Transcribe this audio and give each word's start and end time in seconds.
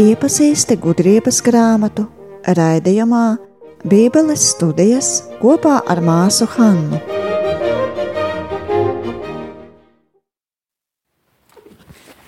Iepazīsti 0.00 0.78
gudrības 0.80 1.42
grāmatu 1.44 2.06
raidījumā 2.48 3.36
Bībeles 3.84 4.46
studijas 4.54 5.10
kopā 5.42 5.74
ar 5.92 6.00
māsu 6.00 6.48
Hannu. 6.54 7.02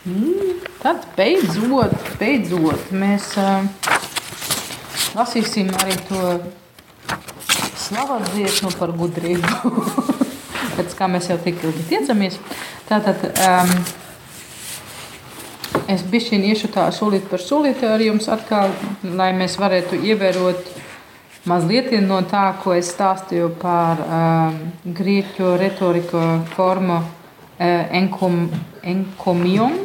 Mm, 0.05 0.61
tad 0.85 1.09
beidzot, 1.17 1.97
beidzot 2.21 2.93
mēs 2.93 3.33
uh, 3.41 3.65
lasīsim 5.17 5.73
arī 5.81 5.97
to 6.13 6.37
slavu 7.87 8.21
dziesmu 8.33 8.75
par 8.79 8.93
gudrību. 8.99 10.13
Kā 10.97 11.09
mēs 11.13 11.29
jau 11.29 11.37
tik 11.43 11.61
ilgi 11.65 11.85
tiecamies. 11.91 12.39
Tātad 12.89 13.21
um, 13.29 13.73
es 15.93 16.05
bišķiņ 16.07 16.47
iešu 16.51 16.71
tā 16.75 16.87
solīt 16.95 17.27
par 17.31 17.43
solīti 17.43 17.89
ar 17.89 18.03
jums 18.03 18.29
atkal, 18.33 18.73
lai 19.05 19.33
mēs 19.37 19.59
varētu 19.61 19.99
ievērot 20.09 20.71
mazliet 21.47 21.93
no 22.07 22.21
tā, 22.27 22.49
ko 22.63 22.75
es 22.75 22.91
stāstīju 22.95 23.53
par 23.61 24.01
um, 24.03 24.57
grieķu 24.97 25.53
retoriku 25.61 26.23
formu 26.57 26.99
uh, 27.03 27.11
enkom, 28.01 28.47
enkomium, 28.83 29.77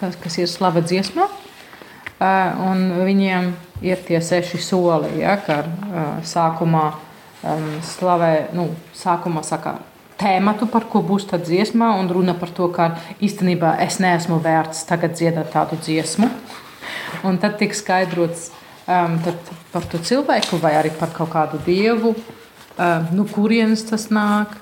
tas, 0.00 0.18
kas 0.20 0.40
ir 0.42 0.50
slava 0.50 0.82
dziesma. 0.84 1.28
Uh, 2.22 2.66
un 2.70 2.84
viņiem 3.02 3.54
ir 3.82 4.02
tie 4.06 4.20
seši 4.22 4.60
soli, 4.62 5.16
ja, 5.22 5.38
kā 5.42 5.62
uh, 5.64 6.12
sākumā 6.26 6.84
um, 6.92 7.72
slavē, 7.86 8.34
nu, 8.54 8.68
sākumā 8.94 9.42
saka 9.46 9.78
tēmatu, 10.20 10.68
par 10.70 10.86
ko 10.90 11.02
būs 11.06 11.26
tā 11.30 11.38
dziesma, 11.42 11.92
un 12.00 12.10
runa 12.12 12.34
par 12.38 12.52
to, 12.54 12.68
ka 12.72 12.92
īstenībā 13.22 13.76
es 13.84 13.98
neesmu 14.02 14.40
vērts 14.42 14.84
tagad 14.88 15.16
dziedāt 15.18 15.52
tādu 15.54 15.78
dziesmu. 15.80 16.28
Un 17.28 17.38
tad 17.42 17.58
tiek 17.60 17.74
skaidrots 17.76 18.50
um, 18.86 19.18
par 19.72 19.86
to 19.90 20.00
cilvēku 20.02 20.58
vai 20.62 20.74
arī 20.80 20.92
par 20.98 21.12
kaut 21.14 21.32
kādu 21.34 21.60
dievu, 21.66 22.14
uh, 22.16 23.10
no 23.14 23.26
kurienes 23.30 23.84
tas 23.88 24.08
nāk, 24.12 24.54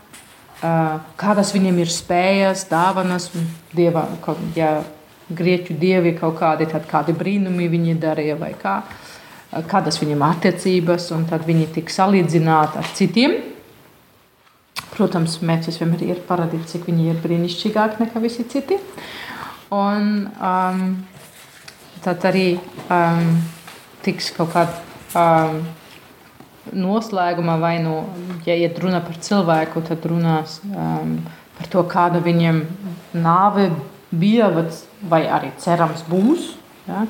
uh, 0.61 0.98
kādas 1.20 1.55
viņam 1.57 1.81
ir 1.83 1.92
spējas, 1.92 2.67
dāvanas, 2.70 3.31
dieva, 3.77 4.07
kaut, 4.25 4.41
ja 4.59 4.81
grieķu 5.31 5.77
dievi 5.79 6.17
kaut 6.19 6.41
kādi, 6.41 6.69
tad 6.70 6.89
kādi 6.91 7.14
brīnumi 7.17 7.70
viņi 7.70 7.97
darīja 8.03 8.37
vai 8.41 8.53
kā, 8.59 8.81
uh, 8.83 9.62
kādas 9.70 10.01
viņam 10.03 10.27
attiecības, 10.31 11.11
un 11.17 11.27
tad 11.31 11.47
viņi 11.48 11.70
tiek 11.79 11.91
salīdzināti 11.92 12.83
ar 12.83 12.92
citiem. 12.98 13.39
Protams, 15.01 15.39
mērķis 15.41 15.79
vienmēr 15.81 16.03
ir 16.05 16.19
parādīt, 16.29 16.67
cik 16.69 16.83
viņi 16.91 17.06
ir 17.09 17.20
brīnišķīgāki 17.23 18.03
nekā 18.03 18.20
visi 18.20 18.45
citi. 18.53 18.77
Un, 19.73 20.27
um, 20.37 20.83
tad 22.05 22.27
arī 22.29 22.59
um, 22.92 23.31
tiks 24.05 24.29
kaut 24.37 24.53
kāda 24.53 24.75
um, 25.17 25.62
noslēguma, 26.84 27.57
vai 27.62 27.79
nu, 27.81 27.95
ja 28.45 28.59
iet 28.61 28.77
runa 28.84 29.01
par 29.07 29.17
cilvēku, 29.25 29.81
tad 29.89 30.05
runās 30.05 30.59
um, 30.69 31.17
par 31.57 31.73
to, 31.73 31.87
kāda 31.89 32.20
viņam 32.20 32.61
nāve 33.17 33.70
bija, 34.12 34.53
vai 35.09 35.23
arī 35.33 35.55
cerams 35.64 36.05
būs. 36.12 36.51
Ja? 36.91 37.07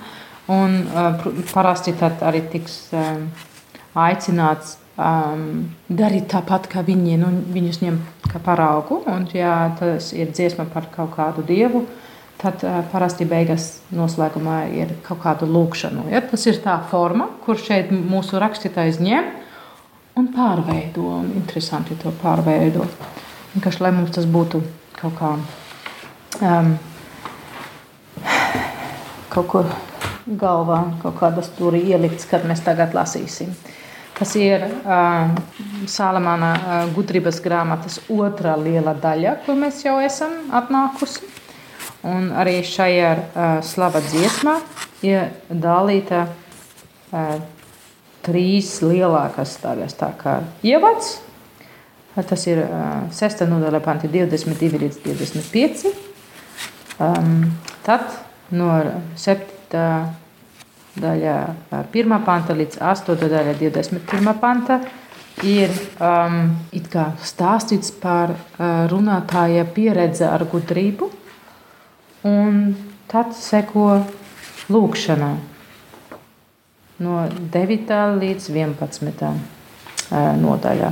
Un 0.47 0.78
uh, 0.94 1.27
parasti 1.50 1.98
tad 1.98 2.22
arī 2.22 2.47
tiks 2.54 2.84
um, 2.94 3.27
aicināts 3.98 4.77
um, 5.00 5.64
darīt 5.88 6.28
tāpat, 6.30 6.68
kā 6.70 6.84
viņi 6.86 7.16
nu, 7.20 7.30
viņus 7.54 7.80
ņem 7.84 7.98
kā 8.30 8.40
paraugu. 8.44 9.00
Un, 9.10 9.26
ja 9.34 9.72
tas 9.78 10.12
ir 10.16 10.32
dziesma 10.34 10.66
par 10.70 10.88
kaut 10.94 11.14
kādu 11.16 11.44
dievu, 11.46 11.84
tad 12.40 12.62
uh, 12.66 12.80
parasti 12.92 13.26
beigas 13.28 13.80
noslēgumā 13.96 14.60
ir 14.76 14.94
kaut 15.06 15.22
kāda 15.25 15.48
lūkšana. 15.48 16.08
Ja? 16.12 16.22
Tas 16.25 16.47
ir 16.50 16.60
tā 16.64 16.78
forma, 16.91 17.30
kur 17.44 17.60
šeit 17.60 17.92
mūsu 17.94 18.41
rakstītājs 18.42 19.00
ņem 19.02 19.32
un 20.20 20.30
pārveido. 20.34 21.06
Un 21.22 21.32
interesanti 21.41 21.98
to 22.00 22.12
pārveidot. 22.22 23.08
Vienkārši 23.54 23.84
lai 23.84 23.94
mums 23.96 24.14
tas 24.14 24.28
būtu 24.30 24.62
kaut 25.00 25.16
kā. 25.19 25.34
Um, 26.41 26.76
kaut 29.30 29.46
kur 29.50 29.66
galvā, 30.41 30.84
kaut 31.02 31.16
kādas 31.19 31.48
tur 31.56 31.75
ielikts, 31.78 32.28
kad 32.30 32.44
mēs 32.46 32.62
tagad 32.62 32.94
lasīsim. 32.94 33.50
Uh, 33.50 33.69
Tas 34.20 34.34
ir 34.36 34.60
uh, 34.60 35.31
Salamāna 35.88 36.50
uh, 36.53 36.81
gudrības 36.92 37.38
grāmatas 37.41 38.03
otrā 38.12 38.53
liela 38.60 38.92
daļa, 38.92 39.38
ko 39.47 39.54
mēs 39.56 39.78
jau 39.86 39.94
esam 40.04 40.34
atnākusi. 40.53 41.25
Un 42.04 42.28
arī 42.36 42.58
šajā 42.64 43.14
uh, 43.16 43.54
slava 43.64 44.03
dziesmā 44.04 44.58
ir 45.08 45.32
dalīta 45.48 46.26
uh, 46.28 47.41
trīs 48.28 48.75
lielākās 48.84 49.56
daļas. 49.64 49.97
Tā 49.97 50.12
kā 50.20 50.37
ievads, 50.69 51.14
tas 52.20 52.44
ir 52.44 52.60
uh, 52.66 53.08
6. 53.16 53.47
nodaļa, 53.48 53.81
panti 53.88 54.12
22 54.12 54.84
līdz 54.84 55.00
25. 55.08 55.94
Um, 57.00 57.54
tad 57.88 58.04
no 58.52 58.69
7 59.16 60.12
daļā, 60.98 61.36
1 61.92 62.16
panta 62.26 62.56
līdz 62.56 62.80
8 62.82 63.20
daļā, 63.20 63.54
21 63.60 64.32
panta, 64.40 64.80
ir 65.46 65.70
um, 66.02 66.56
stāstīts 67.24 67.92
par 68.00 68.34
uh, 68.34 68.86
runātāja 68.90 69.64
pieredzi 69.64 70.26
ar 70.26 70.44
gudrību, 70.50 71.10
un 72.28 72.60
tad 73.10 73.32
seko 73.36 74.02
lūkšana 74.70 75.30
no 77.00 77.22
9. 77.54 77.96
līdz 78.20 78.50
11. 78.52 79.24
Uh, 80.10 80.32
nodaļā. 80.36 80.90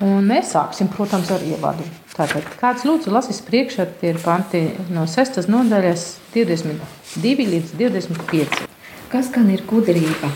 Un 0.00 0.24
mēs 0.24 0.54
sāksim, 0.54 0.88
protams, 0.88 1.28
ar 1.34 1.44
ievadu. 1.44 1.84
Tātad, 2.14 2.48
kāds 2.60 2.86
lūdzu 2.88 3.12
lasīs 3.12 3.42
priekšā, 3.44 3.84
tie 4.00 4.14
ir 4.14 4.22
panti 4.24 4.64
no 4.92 5.04
6. 5.04 5.44
nodaļas 5.52 6.08
22 6.32 7.48
līdz 7.52 7.76
25. 7.76 8.69
Kas 9.10 9.26
gan 9.34 9.48
ir 9.50 9.64
gudrība? 9.66 10.28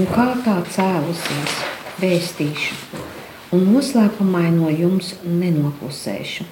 Un 0.00 0.06
kā 0.08 0.24
tā 0.40 0.54
cēlusies, 0.72 1.56
vēstīšu, 2.00 2.78
un 3.52 3.66
noslēpumai 3.74 4.46
no 4.54 4.70
jums 4.72 5.10
nenoklusēšu. 5.20 6.46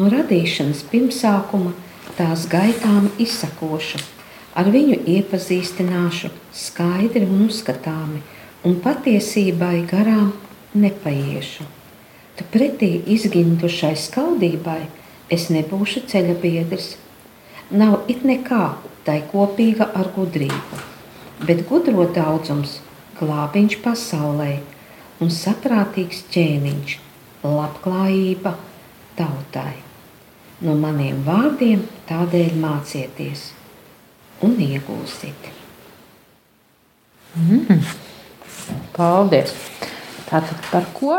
No 0.00 0.08
radīšanas 0.14 0.80
pirmsākuma 0.88 1.74
tās 2.16 2.46
gaitām 2.48 3.10
izsakošu, 3.20 4.00
ar 4.56 4.70
viņu 4.72 5.02
iepazīstināšu, 5.18 6.32
skaidri 6.56 7.28
un 7.28 7.44
uzskatāmi, 7.50 8.22
un 8.64 8.80
patiesībai 8.88 9.82
garām 9.92 10.32
nepaiešu. 10.72 11.68
Tu 12.40 12.48
pretī 12.56 12.90
izgimtušai 13.18 13.92
skaldībai 14.08 14.80
es 15.28 15.50
nebūšu 15.52 16.06
ceļa 16.08 16.40
biedrs. 16.40 16.94
Nav 17.68 18.08
it 18.08 18.24
nekā 18.24 18.64
tai 19.04 19.20
kopīga 19.30 19.90
ar 19.94 20.10
gudrību, 20.14 20.80
bet 21.44 21.64
gudro 21.68 22.06
daudzums 22.16 22.78
glābiņš 23.18 23.78
pasaulē 23.84 24.52
un 25.22 25.32
saprātīgs 25.32 26.24
ķēniņš, 26.34 26.96
labklājība 27.44 28.54
tautai. 29.18 29.74
No 30.64 30.76
maniem 30.78 31.20
vārdiem 31.26 31.82
tādēļ 32.08 32.54
mācieties 32.62 33.50
un 34.46 34.56
iegūsiet. 34.62 35.50
Mm. 37.34 37.82
Paldies! 38.94 39.52
Tātad 40.28 40.62
par 40.70 40.86
ko 40.96 41.18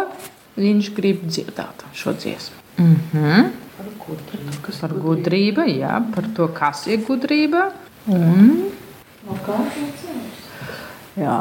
viņš 0.57 0.90
grib 0.96 1.28
dziedāt 1.28 1.84
šo 1.93 2.16
dziesmu? 2.16 2.55
Mm 2.79 2.96
-hmm. 3.11 3.52
Par 3.75 3.87
gudrību. 4.05 4.55
Kas 4.63 4.79
par 4.83 4.93
gudrību, 5.03 5.66
jā, 5.67 5.97
par 6.16 6.29
to, 6.37 6.47
kas 6.55 6.85
ir 6.87 7.03
gudrība. 7.07 7.67
Un... 8.07 8.72
No 9.25 9.35
kā 9.43 9.57
Jā, 11.16 11.35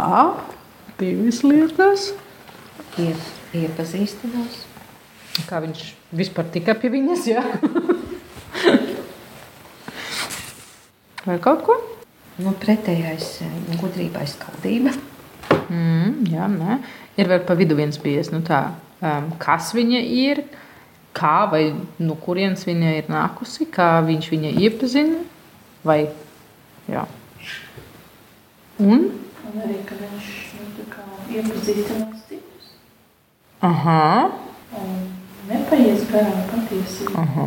divas 0.99 1.43
lietas. 1.45 2.13
Ir 3.03 3.17
iepazīstinās. 3.59 4.61
Kā 5.49 5.59
viņš 5.65 5.81
vispār 6.15 6.47
tika 6.55 6.75
pie 6.79 6.91
viņas, 6.95 7.23
jā? 7.27 7.43
Vai 11.27 11.39
kaut 11.43 11.65
ko? 11.67 11.75
Nu, 12.39 12.53
pretējais 12.61 13.29
eh, 13.47 13.51
gudrībai 13.81 14.27
skaldība. 14.31 14.91
Mm, 15.71 16.27
jā, 16.31 16.47
nē. 16.51 16.79
Ir 17.19 17.31
vēl 17.31 17.43
pa 17.47 17.55
vidu 17.59 17.77
viens 17.79 17.99
bijis, 18.03 18.31
nu 18.35 18.41
tā, 18.47 18.61
um, 18.99 19.31
kas 19.43 19.71
viņa 19.77 20.01
ir, 20.03 20.43
kā 21.15 21.37
vai 21.51 21.65
no 22.03 22.17
kurienes 22.21 22.65
viņa 22.67 22.95
ir 22.99 23.11
nākusi, 23.13 23.69
kā 23.71 23.99
viņš 24.07 24.31
viņu 24.33 24.55
iepazina. 24.67 25.23
Vai, 25.85 26.01
jā. 26.91 27.05
Un? 28.83 29.11
Un 29.45 29.61
arī, 29.63 29.79
ka 29.87 29.99
viņš 30.01 30.31
nu, 30.59 30.65
iepazīstinās 31.35 32.25
citus. 32.29 32.73
Aha. 33.65 34.33
Un 34.79 34.97
Nepaies 35.45 36.07
garām 36.09 36.45
patiesību. 36.49 37.15
Aha. 37.21 37.47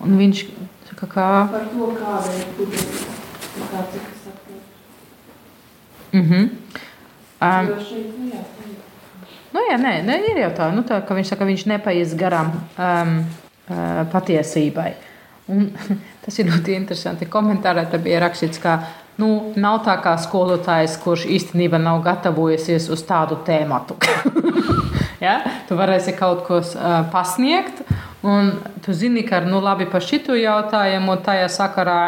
Un 0.00 0.16
viņš 0.18 0.42
saka, 0.88 1.06
kā. 1.06 1.28
Par 1.52 1.68
to, 1.70 1.90
kāda 1.98 2.32
ir 2.34 2.48
gudrība. 2.58 3.18
Un 3.60 3.68
kā 3.70 3.84
cik 3.92 4.08
es 4.10 4.24
saprotu. 4.24 4.62
Mhm. 6.12 6.48
Um, 7.40 7.68
Jo 7.70 7.76
šeit, 7.84 8.08
nu 8.18 8.32
jā, 8.32 8.42
ir. 8.64 8.69
Nu, 9.50 9.62
jā, 9.66 9.76
nē, 9.82 9.96
nē, 10.06 10.16
ir 10.30 10.40
jau 10.44 10.50
tā, 10.54 10.70
nu, 10.74 10.84
tā 10.86 11.00
ka 11.02 11.16
viņš 11.16 11.32
saka, 11.32 11.42
ka 11.42 11.48
viņš 11.48 11.66
nepaies 11.72 12.14
garām 12.18 12.52
um, 12.54 13.14
uh, 13.66 14.02
patiesībai. 14.12 14.92
Un, 15.50 15.68
tas 16.24 16.38
ir 16.38 16.50
ļoti 16.50 16.76
interesanti. 16.78 17.28
Komentārā 17.30 17.86
te 17.90 17.98
bija 18.02 18.22
rakstīts, 18.22 18.62
ka 18.62 18.78
nu, 19.18 19.50
nav 19.58 19.80
tā 19.86 19.96
kā 20.04 20.14
skolotājs, 20.22 20.94
kurš 21.02 21.26
īstenībā 21.26 21.80
nav 21.82 21.98
gatavojies 22.06 22.86
uz 22.94 23.02
tādu 23.08 23.40
tēmatu. 23.46 23.98
ja? 25.26 25.40
Tu 25.66 25.78
varēsi 25.78 26.14
kaut 26.18 26.46
ko 26.46 26.62
uh, 26.62 27.02
pasniegt, 27.10 27.82
un 28.22 28.54
tu 28.84 28.94
zini, 28.94 29.26
ka 29.26 29.42
nu, 29.42 29.58
labi 29.64 29.90
par 29.90 30.06
šitu 30.06 30.38
jautājumu 30.38 31.18
tajā 31.26 31.50
sakarā 31.50 32.00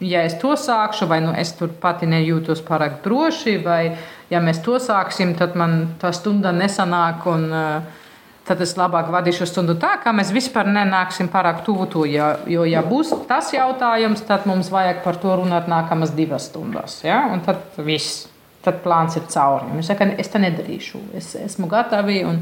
ja 0.00 0.24
es 0.26 0.36
to 0.38 0.54
sākšu, 0.56 1.08
vai 1.10 1.20
nu 1.24 1.32
es 1.36 1.52
tur 1.58 1.72
pati 1.80 2.06
nejūtos 2.06 2.62
pārāk 2.66 3.00
droši, 3.04 3.58
vai 3.64 3.82
ja 4.30 4.42
mēs 4.44 4.62
to 4.64 4.78
sāksim, 4.82 5.34
tad 5.38 5.56
man 5.58 5.94
tā 6.00 6.12
stunda 6.16 6.54
nesanāk. 6.54 7.26
Un, 7.30 7.48
uh, 7.52 8.04
Tad 8.48 8.62
es 8.64 8.70
labāk 8.78 9.10
vadīšu 9.12 9.44
stundu 9.44 9.74
tā, 9.76 9.90
ka 10.00 10.08
mēs 10.16 10.30
vispār 10.32 10.70
nenāksim 10.72 11.28
pārāk 11.28 11.60
tuvu 11.66 11.84
to. 11.92 12.06
Jo, 12.08 12.30
jo, 12.48 12.62
ja 12.64 12.80
būs 12.80 13.10
tas 13.28 13.50
jautājums, 13.52 14.22
tad 14.24 14.46
mums 14.48 14.70
vajag 14.72 15.02
par 15.04 15.18
to 15.20 15.34
runāt 15.36 15.68
nākamās 15.68 16.14
divas 16.16 16.46
stundas. 16.48 17.02
Ja? 17.04 17.26
Un 17.28 17.42
tad 17.44 17.76
viss, 17.84 18.22
tad 18.64 18.80
plāns 18.80 19.18
ir 19.20 19.26
cauri. 19.28 19.68
Viņš 19.74 19.90
saka, 19.90 20.08
es 20.16 20.32
tā 20.32 20.40
nedarīšu. 20.40 21.02
Es 21.20 21.34
esmu 21.36 21.68
gatavi 21.68 22.22
un 22.24 22.40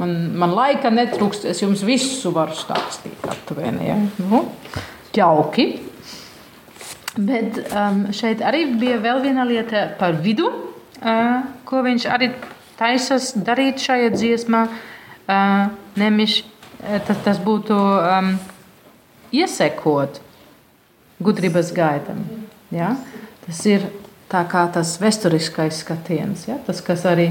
man, 0.00 0.16
man 0.42 0.58
laika 0.58 0.90
netrūkst. 0.90 1.46
Es 1.52 1.62
jums 1.62 1.86
visu 1.86 2.34
varu 2.34 2.58
stāstīt. 2.58 3.22
Aptuveni, 3.22 3.92
ja? 3.92 4.00
nu, 4.26 4.42
jauki. 5.14 5.68
Bet 7.14 7.60
um, 7.70 8.08
šeit 8.10 8.40
arī 8.42 8.64
bija 8.78 8.98
vēl 8.98 9.20
viena 9.22 9.44
lieta 9.46 9.84
par 10.00 10.16
vidu, 10.18 10.48
uh, 10.50 11.44
ko 11.62 11.82
viņš 11.86 12.06
arī 12.10 12.32
taisās 12.78 13.30
darīt 13.38 13.82
šajā 13.84 14.08
dziesmā. 14.16 14.64
Uh, 15.24 15.68
nemis, 16.00 16.40
uh, 16.42 16.98
tas, 17.06 17.20
tas 17.22 17.38
būtu 17.38 17.76
um, 17.76 18.32
iesekot 19.30 20.18
gudrības 21.22 21.70
gaitam. 21.76 22.24
Ja? 22.74 22.96
Tas 23.44 23.60
ir 23.70 23.86
tas 24.26 24.96
vēsturiskais 24.98 25.84
skatiens. 25.84 26.48
Ja? 26.48 26.56
Tas, 26.66 26.80
kas 26.82 27.04
arī, 27.06 27.28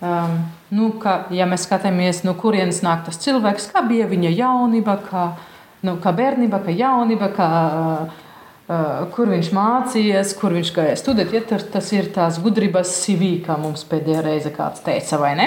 um, 0.00 0.38
nu, 0.72 0.88
ka, 1.02 1.26
ja 1.36 1.44
mēs 1.50 1.66
skatāmies, 1.68 2.22
no 2.24 2.32
kurienes 2.38 2.80
nāk 2.86 3.04
tas 3.10 3.20
cilvēks, 3.20 3.68
kā 3.74 3.84
bija 3.84 4.08
viņa 4.08 4.32
jaunība, 4.32 4.96
kā, 5.04 5.26
nu, 5.84 5.98
kā 6.00 6.14
bērnība, 6.16 6.62
kā 6.64 6.78
jaunība, 6.80 7.28
kā, 7.36 7.50
Uh, 7.68 8.24
kur 9.14 9.30
viņš 9.32 9.48
mācījās, 9.56 10.34
kur 10.36 10.52
viņš 10.52 10.70
gāja 10.76 10.96
studēt. 11.00 11.32
Ja, 11.32 11.40
tas, 11.72 11.88
ir 11.96 12.10
tās 12.12 12.36
gudrības 12.44 12.90
CV, 13.00 13.38
kā 13.46 13.56
mums 13.60 13.86
pēdējā 13.88 14.24
reize 14.26 14.52
kāds 14.52 14.84
teica, 14.84 15.20
vai 15.22 15.32
ne? 15.38 15.46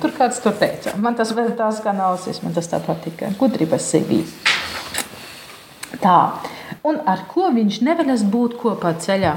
Tur 0.00 0.14
kāds 0.16 0.40
to 0.42 0.54
teica. 0.56 0.96
Man 0.96 1.18
tas 1.18 1.34
vēl 1.36 1.52
tās 1.58 1.82
kā 1.84 1.92
nausis, 1.96 2.40
man 2.44 2.56
tas 2.56 2.70
tā 2.72 2.80
patika. 2.82 3.28
Gudrības 3.38 3.90
CV. 3.92 4.22
Tā. 6.00 6.20
Un 6.88 6.98
ar 7.06 7.26
ko 7.30 7.52
viņš 7.52 7.82
nevēlas 7.84 8.24
būt 8.26 8.56
kopā 8.58 8.94
ceļā? 9.04 9.36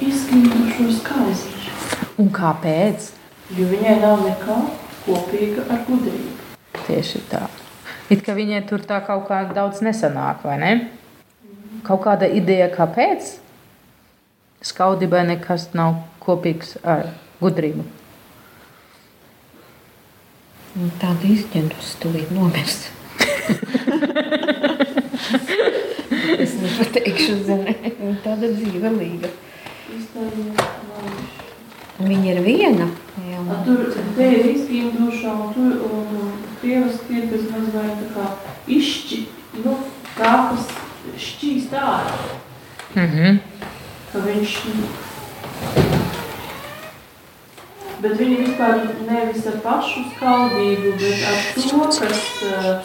Izskrītošos 0.00 1.04
kaizīšu. 1.04 1.76
Un 2.24 2.32
kāpēc? 2.34 3.12
Jo 3.54 3.68
viņai 3.68 4.00
nav 4.00 4.24
nekā 4.24 4.56
kopīga 5.06 5.62
ar 5.70 5.84
gudrību. 5.86 6.32
Tieši 6.86 7.22
tā. 7.30 7.46
It 8.12 8.22
kā 8.26 8.34
viņai 8.36 8.62
tur 8.68 8.80
tā 8.86 9.00
kaut 9.06 9.26
kā 9.30 9.38
daudz 9.54 9.80
nesanāk, 9.82 10.44
vai 10.46 10.56
ne? 10.62 10.72
Kaut 11.86 12.02
kāda 12.04 12.26
ideja, 12.30 12.68
kāpēc? 12.74 13.20
Skaudībai 14.66 15.22
nekas 15.28 15.68
nav 15.78 15.90
kopīgs 16.22 16.76
ar 16.82 17.06
gudrību. 17.40 17.84
Un 20.76 20.90
Tāda 21.00 21.24
izņemta 21.30 21.78
stulīt 21.80 22.30
nomirs. 22.36 22.90
es 26.42 26.52
nepateikšu, 26.60 27.34
zini, 27.46 27.74
tāda 28.24 28.46
dzīve 28.52 28.88
līga. 28.98 29.28
Viņa 31.96 32.26
ir 32.34 32.40
viena. 32.44 32.86
Tur 33.46 33.92
te 34.16 34.26
ir 34.38 34.46
izpildušā, 34.54 35.32
un 35.32 35.54
tur 35.54 35.72
un 35.86 36.32
Dievs 36.62 36.96
tie, 37.06 37.20
kas 37.30 37.44
mazliet 37.52 38.00
tā 38.00 38.06
kā 38.14 38.24
izšķi, 38.66 39.18
nu, 39.62 39.76
tā, 40.16 40.32
kas 40.50 40.70
šķīst 41.26 41.76
ārā, 41.78 42.16
Mm 42.96 43.06
-hmm. 43.12 43.38
ka 44.12 44.18
viņš, 44.18 44.52
bet 48.00 48.12
viņi 48.20 48.36
vispār 48.36 48.80
nevis 49.08 49.46
ar 49.46 49.58
pašu 49.64 50.00
skaudību, 50.16 50.92
bet 51.00 51.18
ar 51.30 51.38
to, 51.54 51.80
kas, 52.00 52.22
eh, 52.42 52.80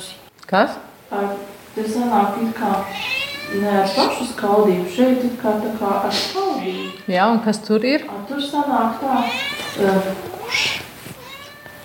Kas? 0.45 0.71
ar, 1.11 1.27
te 1.75 1.81
sanāk 1.81 2.41
it 2.43 2.55
kā, 2.59 2.73
ne 3.61 3.69
ar 3.81 3.87
pašu 3.95 4.25
skaudību, 4.33 4.89
šeit 4.95 5.23
it 5.23 5.39
kā 5.43 5.55
tā 5.63 5.71
kā 5.79 5.93
ar 6.03 6.11
skaudību. 6.11 6.91
Jā, 7.07 7.31
un 7.31 7.39
kas 7.39 7.57
tur 7.67 7.85
ir? 7.85 8.01
A 8.09 8.27
tur 8.27 8.41
sanāk 8.41 8.99
tā, 9.01 9.23
uh, 9.79 10.30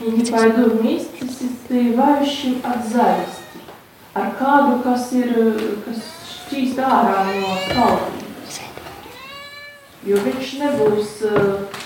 viņi 0.00 0.26
paidu 0.30 0.68
mistis 0.82 1.40
iztīvājuši 1.46 2.52
ar 2.66 2.78
zaisti, 2.90 3.64
ar 4.16 4.30
kādu, 4.38 4.78
kas 4.84 5.10
ir, 5.16 5.32
kas 5.86 6.04
šķīst 6.34 6.80
ārā 6.84 7.24
no 7.30 7.56
skaudības. 7.64 8.60
Jo 10.06 10.20
viņš 10.22 10.50
nebūs 10.60 11.14
uh, 11.26 11.82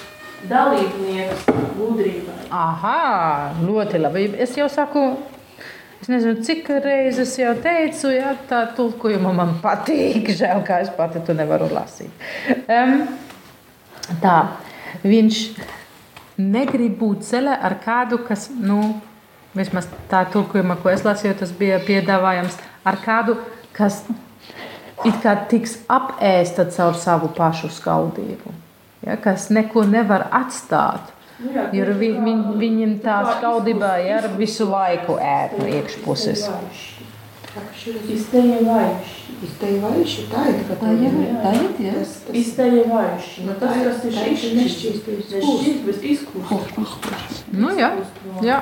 dalībnieks 0.51 1.47
gudrībai. 1.79 2.37
Aha, 2.53 3.55
ļoti 3.65 4.01
labi. 4.03 4.27
Es 4.41 4.53
jau 4.59 4.69
saku, 4.73 5.05
es 6.03 6.11
nezinu, 6.13 6.43
cik 6.45 6.69
reizes 6.85 7.33
jau 7.41 7.55
teicu, 7.65 8.11
ja 8.13 8.35
tā 8.51 8.67
tulkojuma 8.77 9.33
man 9.37 9.57
patīk. 9.65 10.29
Žēl, 10.41 10.65
kā 10.69 10.83
es 10.85 10.93
pati 10.97 11.23
to 11.25 11.37
nevaru 11.39 11.71
lasīt. 11.73 12.29
Um, 12.69 13.07
tā, 14.21 14.37
viņš 15.07 15.45
negrib 16.53 16.97
būt 17.01 17.23
ceļā 17.29 17.59
ar 17.69 17.77
kādu, 17.85 18.19
kas, 18.27 18.49
nu, 18.61 18.81
vismaz 19.57 19.89
tā 20.11 20.25
tulkojuma, 20.33 20.77
ko 20.83 20.91
es 20.93 21.05
lasīju, 21.07 21.37
tas 21.43 21.53
bija 21.59 21.81
piedāvājums 21.87 22.57
ar 22.87 22.99
kādu, 23.05 23.37
kas 23.77 24.03
it 25.05 25.17
kā 25.23 25.35
tiks 25.49 25.79
apēsta 25.91 26.67
caur 26.75 26.95
savu 27.01 27.31
pašu 27.37 27.71
skaudību. 27.73 28.53
Ja, 29.07 29.17
kas 29.17 29.49
neko 29.51 29.85
nevar 29.89 30.27
atstāt. 30.31 31.13
Nu 31.41 31.55
jā, 31.57 31.63
Jo 31.73 31.85
vi, 31.97 32.11
tā- 32.13 32.25
viņ, 32.27 32.41
viņam 32.61 32.91
tā 33.01 33.15
skaudībā 33.39 33.95
izkust- 34.03 34.27
ja, 34.29 34.37
visu 34.37 34.67
laiku 34.69 35.17
ēd 35.17 35.55
no 35.59 35.65
iekšpuses. 35.67 36.43
Izteļievajuši. 37.51 39.35
Izteivajuši, 39.47 40.25
tā 40.31 40.43
ir, 40.51 40.59
ka 40.69 40.77
Tā 40.79 40.91
ir, 40.95 41.15
tā 41.43 41.53
ir, 41.57 41.71
jā. 41.83 41.95
tas, 41.97 42.13
tas, 42.27 42.37
Izteļievajuši. 42.41 43.47
Nu, 43.47 43.57
tas, 43.59 43.73
Tā 43.73 43.87
kas 43.87 44.05
ir 44.05 44.15
tā 44.15 44.27
ir 44.31 44.53
Nešķīsts, 44.59 45.81
bet 45.87 46.05
izkust. 46.13 47.41
Nu, 47.51 47.73
jā, 47.79 47.91
jā. 48.47 48.61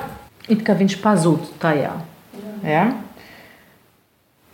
It 0.49 0.63
kā 0.65 0.73
viņš 0.79 0.97
pazūd 1.03 1.51
tajā. 1.61 1.91
Ja? 2.65 2.85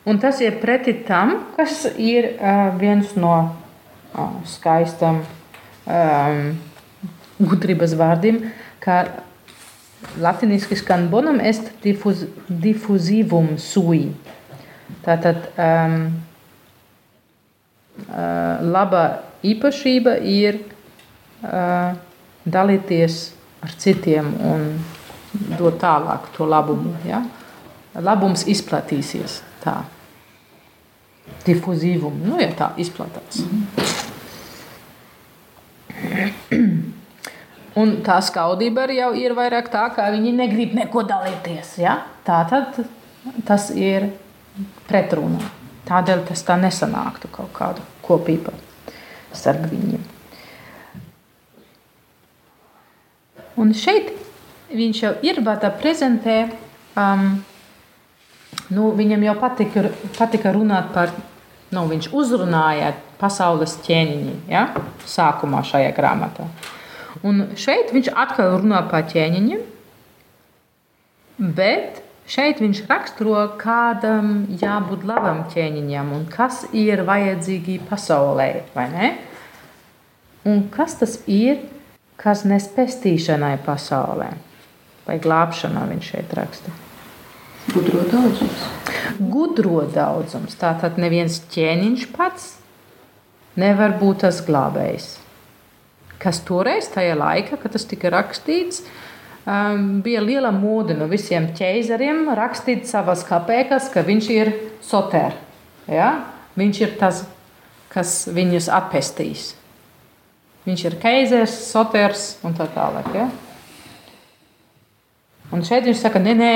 Un 0.06 0.20
tas 0.22 0.42
ir 0.44 0.60
pretī 0.62 0.98
tam, 1.08 1.38
kas 1.56 1.86
ir 1.96 2.34
uh, 2.36 2.76
viens 2.78 3.16
no 3.18 3.36
uh, 3.40 4.36
skaistām 4.50 5.24
um, 5.24 6.42
gudrības 7.40 7.96
vārdiem, 7.98 8.44
kā 8.84 9.00
latviešu 10.22 10.76
skan 10.80 11.10
bonum 11.10 11.40
est 11.40 11.72
diffuz, 11.84 12.26
diffusivum 12.50 13.58
sui. 13.58 14.10
Tātad 15.06 15.50
um, 15.58 15.96
uh, 18.08 18.62
laba 18.62 19.06
īpašība 19.46 20.18
ir 20.22 20.60
uh, 21.44 21.96
dalīties 22.46 23.20
ar 23.66 23.74
citiem 23.82 24.30
un 24.46 24.70
dot 25.58 25.80
tālāk 25.82 26.30
to 26.38 26.48
labumu. 26.50 26.96
Ja? 27.08 27.24
Labums 27.96 28.46
izplatīsies 28.52 29.42
tā. 29.64 29.82
Difuzīvumu, 31.46 32.26
nu, 32.26 32.38
ja 32.42 32.52
tā 32.58 32.72
izplatās. 32.82 33.42
Un 37.76 37.98
tā 38.06 38.22
skaudība 38.24 38.86
arī 38.86 39.02
ir 39.20 39.34
vairāk 39.36 39.68
tā, 39.72 39.90
ka 39.92 40.08
viņi 40.14 40.32
negrib 40.38 40.76
neko 40.78 41.04
dalīties. 41.08 41.74
Ja? 41.84 41.98
Tā 42.24 42.40
tad 42.48 42.78
tas 43.48 43.68
ir 43.76 44.14
pretrunā. 44.88 45.44
Tādēļ 45.86 46.22
tas 46.30 46.44
tā 46.48 46.56
nesanāktu 46.58 47.30
kaut 47.34 47.52
kāda 47.54 47.84
kopība 48.06 48.54
starp 49.36 49.68
viņiem. 49.70 50.06
Un 53.60 53.74
šeit 53.76 54.14
viņš 54.72 55.02
jau 55.04 55.12
ir 55.28 55.42
vada 55.44 55.70
prezentē, 55.72 56.38
um, 57.00 57.28
nu, 58.72 58.88
viņam 58.96 59.28
jau 59.28 59.36
patika, 59.40 59.86
patika 60.18 60.56
runāt 60.56 60.90
par, 60.96 61.12
nu, 61.76 61.86
viņš 61.92 62.10
uzrunāja 62.16 62.94
pasaules 63.20 63.78
ķēniņu, 63.86 64.40
ja, 64.52 64.66
sākumā 65.08 65.62
šajā 65.68 65.94
grāmatā. 65.96 66.48
Uh, 66.48 66.74
Un 67.24 67.46
šeit 67.60 67.94
viņš 67.96 68.12
atkal 68.12 68.58
runā 68.60 68.82
par 68.92 69.06
ķēniņiem, 69.12 69.62
bet 71.56 72.02
šeit 72.28 72.60
viņš 72.64 72.82
raksturo, 72.90 73.44
kādam 73.62 74.48
jābūt 74.60 75.06
labam 75.08 75.46
ķēniņam 75.54 76.12
un 76.18 76.26
kas 76.32 76.66
ir 76.76 77.06
vajadzīgi 77.08 77.80
pasaulē, 77.90 78.50
vai 78.76 78.88
ne? 78.92 79.12
Un 80.46 80.68
kas 80.74 80.98
tas 81.00 81.20
ir, 81.32 81.64
kas 82.22 82.44
nes 82.46 82.68
pestīšanai 82.76 83.56
pasaulē? 83.66 84.34
Vai 85.06 85.20
glābšanā 85.22 85.86
viņš 85.90 86.12
šeit 86.12 86.34
raksta? 86.38 86.74
Gudro 87.74 88.04
daudzums. 88.10 88.66
Gudro 89.18 89.84
daudzums. 89.90 90.58
Tātad 90.58 91.00
neviens 91.02 91.40
ķēniņš 91.54 92.08
pats 92.14 92.52
nevar 93.58 93.96
būt 94.02 94.26
tas 94.26 94.42
glābējs. 94.46 95.16
Kas 96.22 96.40
toreiz, 96.48 96.88
tajā 96.94 97.16
laikā, 97.20 97.60
kad 97.62 97.76
tas 97.76 97.86
tika 97.90 98.12
rakstīts, 98.14 98.84
um, 99.46 100.02
bija 100.06 100.24
liela 100.24 100.52
mode 100.56 100.96
no 100.98 101.10
visiem 101.12 101.50
ķēzariem 101.58 102.26
rakstīt 102.38 102.88
savas 102.90 103.26
kapēkas, 103.28 103.90
ka 103.94 104.06
viņš 104.06 104.30
ir 104.36 104.54
soter. 104.86 105.36
Ja? 105.92 106.12
Viņš 106.56 106.82
ir 106.82 106.96
tas, 107.00 107.26
kas 107.92 108.26
viņus 108.32 108.72
atpestīs. 108.74 109.54
Viņš 110.66 110.86
ir 110.88 111.00
keizers, 111.02 111.56
soters 111.70 112.30
un 112.46 112.56
tā 112.58 112.66
tālāk. 112.74 113.12
Ja? 113.14 113.28
Un 115.54 115.62
šeit 115.68 115.86
viņš 115.86 116.02
saka, 116.02 116.20
nē, 116.24 116.34
nē, 116.40 116.54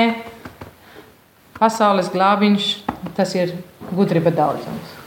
pasaules 1.60 2.10
glābiņš, 2.10 2.72
tas 3.16 3.36
ir 3.38 3.54
gudrība 3.94 4.32
daudzums. 4.34 4.98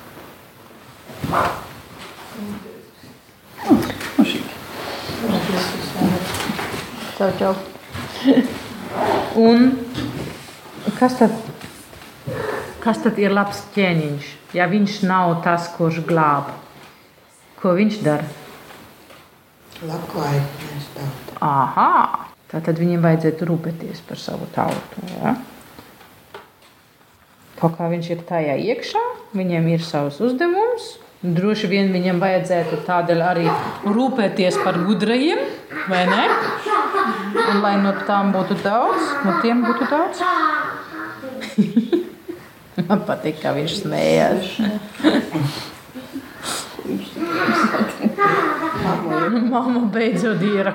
Čau, 7.23 7.31
čau. 7.39 7.55
Un 9.47 9.69
kas 10.99 11.13
tad, 11.15 11.31
kas 12.83 12.99
tad 12.99 13.15
ir 13.21 13.31
labs 13.31 13.61
ķēniņš, 13.71 14.31
ja 14.57 14.67
viņš 14.67 14.97
nav 15.07 15.37
tas, 15.45 15.69
kurš 15.77 16.01
glāb? 16.03 16.49
Ko 17.61 17.71
viņš 17.77 18.01
dara? 18.03 18.27
Labklājības 19.87 20.89
tauta. 20.97 21.37
Aha, 21.47 22.27
tātad 22.51 22.83
viņiem 22.83 23.07
vajadzētu 23.07 23.47
rūpēties 23.47 24.03
par 24.09 24.19
savu 24.19 24.49
tautu. 24.51 25.07
Ja? 25.15 25.37
Kaut 27.61 27.79
kā 27.79 27.87
viņš 27.87 28.11
ir 28.17 28.27
tajā 28.27 28.59
iekšā, 28.67 29.05
viņiem 29.31 29.71
ir 29.77 29.87
savs 29.87 30.19
uzdevums. 30.19 30.97
Droši 31.23 31.71
vien 31.71 31.95
viņam 31.95 32.19
vajadzētu 32.19 32.83
tādēļ 32.83 33.25
arī 33.31 33.47
rūpēties 33.87 34.59
par 34.59 34.75
gudrajiem, 34.83 35.39
vai 35.87 36.03
ne? 36.11 36.25
Un 37.53 37.61
lai 37.61 37.75
no 37.77 37.91
tām 38.07 38.31
būtu 38.33 38.55
daudz, 38.63 39.11
no 39.21 39.35
tiem 39.43 39.61
būtu 39.61 39.85
daudz. 39.91 40.23
Man 42.89 43.03
patīk, 43.05 43.37
kā 43.43 43.53
viņš 43.53 43.73
smējās. 43.83 44.55
Mama 49.53 49.85
beidzot 49.93 50.41
ir. 50.41 50.69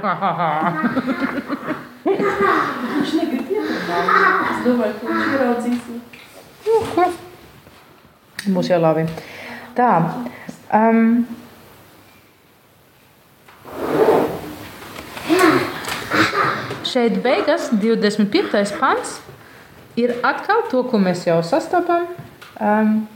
Viņš 2.06 3.10
negrib 3.18 3.50
ietrunāt. 3.56 4.46
Es 4.52 4.62
domāju, 4.64 4.94
ka 5.00 5.10
viņš 5.10 5.26
ieraudzīs. 5.34 5.82
Nu, 6.68 6.78
ko? 6.94 7.04
Būs 8.54 8.70
jau 8.70 8.80
labi. 8.80 9.04
Tā. 9.76 9.90
Um, 10.74 11.26
šeit 16.88 17.20
beigās 17.24 17.68
25. 17.72 18.78
pants 18.80 19.18
ir 19.98 20.16
atkal 20.26 20.64
to, 20.70 20.82
ko 20.88 21.00
mēs 21.02 21.26
jau 21.28 21.38
sastopam. 21.46 22.08
Um, 22.58 23.06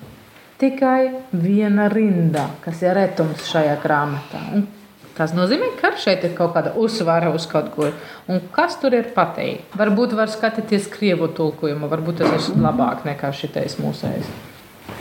tikai 0.63 1.11
viena 1.35 1.89
rinda, 1.91 2.47
kas 2.63 2.83
ir 2.85 2.95
retums 2.95 3.49
šajā 3.51 3.75
grāmatā. 3.83 4.43
Un 4.55 4.69
tas 5.17 5.35
nozīmē, 5.35 5.73
ka 5.81 5.93
šeit 5.99 6.23
ir 6.29 6.37
kaut 6.39 6.55
kāda 6.55 6.75
uzsvara 6.79 7.33
uz 7.35 7.49
kaut 7.51 7.73
ko. 7.75 7.91
Un 8.31 8.41
kas 8.55 8.79
tur 8.83 8.95
ir 8.95 9.11
pateikts? 9.17 9.75
Varbūt 9.79 10.15
var 10.19 10.31
skatīties 10.31 10.89
krievu 10.93 11.29
tulkojumu, 11.35 11.91
varbūt 11.91 12.23
tas 12.23 12.51
ir 12.53 12.63
labāk 12.63 13.07
nekā 13.09 13.33
šitais 13.35 13.79
mūsējs. 13.83 14.31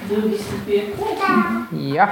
25. 0.10 1.82
Jā, 1.94 2.08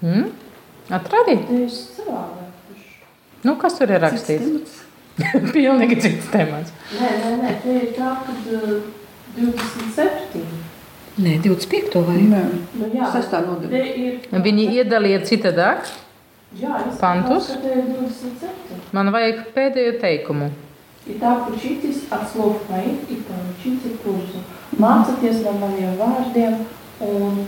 hmm? 0.00 0.47
atradīt. 0.89 1.45
Te 1.47 1.59
ir 1.63 1.69
savādāk. 1.69 2.49
Nu, 3.43 3.55
kas 3.59 3.75
tur 3.79 3.91
ir 3.91 3.99
rakstīts? 4.03 4.79
Pilnīgi 5.53 5.97
cits 6.01 6.29
temats. 6.33 6.71
Nē, 6.97 7.09
nē, 7.23 7.31
nē, 7.43 7.49
te 7.63 7.73
ir 7.79 7.89
tā, 7.97 8.13
ka 8.25 8.33
uh, 8.33 8.77
27. 9.35 10.41
Nē, 11.21 11.35
25. 11.43 11.99
vai 12.07 12.21
Nē, 12.31 12.39
Nu, 12.79 12.87
jā, 12.93 13.09
Sestā 13.13 13.41
te 13.43 13.49
nodaļa. 13.51 13.83
ir. 13.93 14.19
Viņi 14.47 14.63
iedalīja 14.79 15.19
citādāk. 15.29 15.85
Jā, 16.57 16.79
es 16.89 16.97
Pantus? 17.01 17.47
Ka 17.51 17.59
te 17.61 17.75
ir 17.77 17.85
27. 17.91 18.79
Man 18.93 19.11
vajag 19.13 19.43
pēdējo 19.55 19.99
teikumu. 20.01 20.51
И 21.05 21.13
так 21.19 21.49
учитесь 21.49 22.03
от 22.09 22.31
слов 22.31 22.61
моих 22.69 22.95
и 23.11 23.15
получите 23.27 23.89
пользу. 24.03 24.39
Mācieties 24.79 25.41
no 25.43 25.51
maniem 25.59 25.97
vārdiem 25.99 26.53
un 27.03 27.41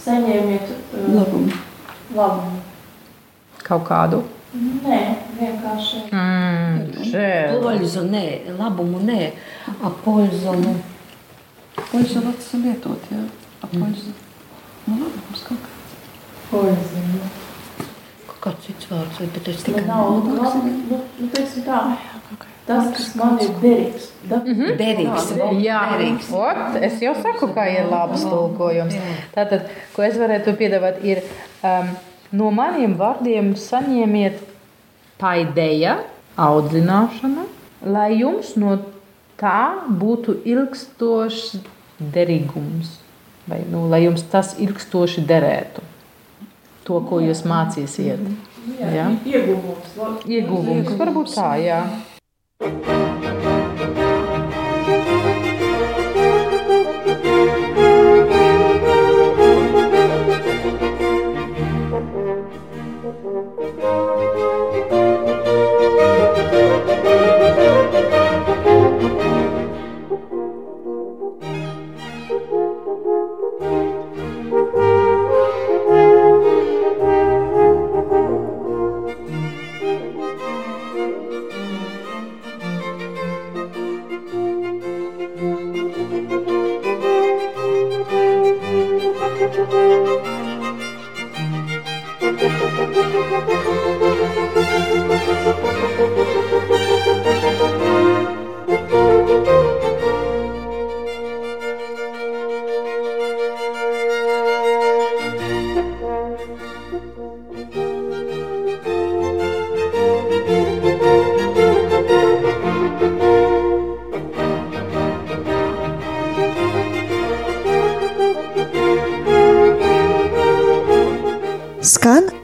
saņemiet 0.00 0.70
uh, 0.72 1.14
Labumu. 1.14 1.52
labumu. 2.16 2.62
Kaut 3.67 3.87
kādu. 3.87 4.23
Nē, 4.57 4.99
vienkārši. 5.37 6.05
Mm, 6.09 7.07
žēl. 7.11 7.57
Poļzu, 7.61 8.05
nē, 8.09 8.27
labumu, 8.57 9.01
nē, 9.05 9.31
apoļzu. 9.89 10.53
Nu. 10.63 10.77
Poļus 11.77 12.15
jau 12.15 12.23
vats 12.25 12.53
lietot, 12.57 13.11
jā. 13.11 13.25
Apoļus. 13.67 14.07
Nu, 14.87 15.01
labi, 15.01 15.19
mums 15.27 15.43
kaut 15.49 15.65
kā. 15.65 15.73
Poezija. 16.47 17.29
Kaut 18.29 18.39
kāds 18.45 18.67
cits 18.69 18.87
vārds, 18.87 19.19
vai, 19.19 19.27
bet 19.35 19.49
es 19.51 19.65
tikai 19.67 19.83
nav, 19.87 20.13
nu, 20.23 20.37
labi, 20.39 20.71
nu, 20.87 21.01
nu, 21.19 21.27
teiksim 21.33 21.65
tā, 21.67 21.81
tas, 22.67 22.87
kas 22.95 23.09
man 23.19 23.35
ir 23.43 23.51
derīgs. 23.61 24.09
Da, 24.31 24.39
derīgs. 24.79 25.33
Jā, 25.59 25.81
derīgs. 25.91 26.31
ot, 26.31 26.79
es 26.87 27.01
jau 27.03 27.13
saku, 27.19 27.51
ka 27.55 27.67
ir 27.71 27.91
labs 27.91 28.23
tulkojums. 28.23 28.95
Tātad, 29.35 29.67
ko 29.95 30.07
es 30.07 30.15
varētu 30.19 30.55
piedāvāt, 30.59 31.03
ir 31.03 31.23
um, 31.67 31.91
no 32.31 32.51
maniem 32.51 32.95
vārdiem 32.99 33.53
saņemiet 33.59 34.41
paideja, 35.21 35.97
audzināšana, 36.37 37.45
lai 37.85 38.11
jums 38.19 38.55
no 38.59 38.77
tā 39.39 39.83
būtu 39.89 40.39
ilgstošs 40.45 41.57
derīgums. 41.99 42.97
Vai, 43.47 43.61
nu, 43.71 43.85
lai 43.87 44.03
jums 44.03 44.25
tas 44.27 44.55
ilgstoši 44.59 45.23
derētu. 45.29 45.81
To, 46.87 46.99
ko 47.07 47.19
jūs 47.23 47.45
mācīsiet. 47.47 48.19
jā, 48.79 48.91
Jā. 48.95 49.07
ieguvums. 49.25 49.95
labi. 49.97 50.37
Ieguvums 50.37 50.93
varbūt 50.99 51.33
tā, 51.35 51.49
jā. 51.63 51.81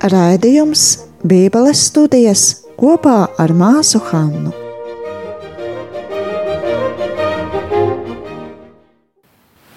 Raidījums 0.03 0.81
Bībeles 1.23 1.85
studijas 1.87 2.41
kopā 2.75 3.29
ar 3.39 3.53
māsu 3.55 4.01
Hannu. 4.09 4.51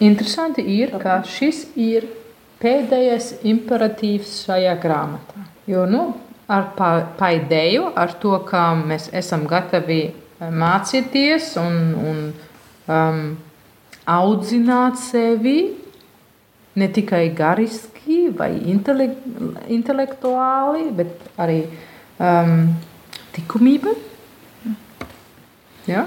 Interesanti 0.03 0.65
ir, 0.77 0.97
ka 0.99 1.21
šis 1.23 1.63
ir 1.79 2.09
pēdējais 2.59 3.37
imperatīvs 3.47 4.35
šajā 4.49 4.75
grāmatā. 4.83 5.47
Jo 5.71 5.87
nu, 5.87 6.03
ar 6.51 6.73
paideju, 7.21 7.93
ar 7.95 8.19
to, 8.19 8.35
kā 8.51 8.67
mēs 8.83 9.09
esam 9.15 9.47
gatavi 9.47 10.03
eh, 10.11 10.51
mācīties 10.51 11.55
un, 11.63 11.81
un 12.11 12.23
um, 12.91 13.25
audzināt 14.19 14.99
sevi, 15.01 15.59
ne 16.77 16.91
tikai 16.93 17.29
gariski 17.35 17.97
vai 18.37 18.51
intelek 18.73 19.17
intelektuāli, 19.73 20.91
bet 20.97 21.27
arī 21.41 21.63
um, 22.19 22.69
likumība. 23.37 23.95
Ja? 25.87 26.07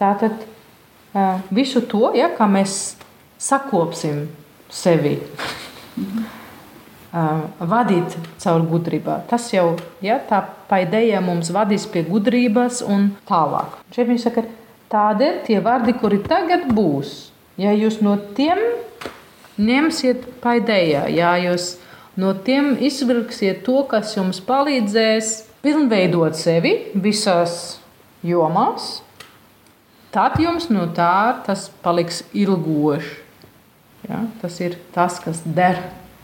Tātad 0.00 0.38
uh, 0.40 1.40
visu 1.52 1.82
to, 1.84 2.10
ja, 2.16 2.30
kā 2.36 2.48
mēs 2.48 2.96
sakopsim 3.40 4.28
sevi. 4.70 5.18
Uh, 7.10 7.48
vadīt 7.66 8.14
caur 8.38 8.62
gudrībā. 8.70 9.16
Tas 9.26 9.48
jau 9.50 9.74
ja, 10.04 10.20
tā 10.22 10.44
paideja 10.70 11.18
mums 11.24 11.50
vadīs 11.50 11.88
pie 11.90 12.04
gudrības 12.06 12.84
un 12.86 13.10
tālāk. 13.28 13.80
Šeit 13.90 14.06
viņš 14.12 14.28
saka, 14.28 14.44
tādēļ 14.92 15.40
tie 15.48 15.58
vārdi, 15.64 15.96
kuri 15.98 16.20
tagad 16.22 16.68
būs, 16.70 17.32
ja 17.58 17.74
jūs 17.74 17.98
no 18.04 18.14
tiem 18.38 18.62
ņemsiet 19.60 20.26
paidējā, 20.42 21.04
ja 21.12 21.34
jūs 21.44 21.74
no 22.20 22.32
tiem 22.46 22.74
izvilksiet 22.80 23.62
to, 23.66 23.82
kas 23.90 24.16
jums 24.16 24.40
palīdzēs 24.44 25.32
pilnveidot 25.64 26.38
sevi 26.38 26.74
visās 26.94 27.80
jomās, 28.26 29.00
tad 30.14 30.38
jums 30.40 30.70
no 30.72 30.86
tā 30.96 31.42
tas 31.46 31.68
paliks 31.84 32.24
ilgoši. 32.32 33.18
Ja? 34.08 34.24
Tas 34.40 34.56
ir 34.64 34.78
tas, 34.94 35.20
kas 35.22 35.42
der 35.44 35.82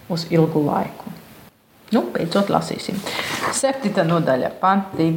uz 0.09 0.27
ilgu 0.33 0.63
laiku. 0.65 1.13
Nu, 1.95 2.03
beidzot, 2.11 2.49
lasīsim. 2.51 2.97
Septītā 3.55 4.03
nodaļa, 4.07 4.51
panti 4.59 5.13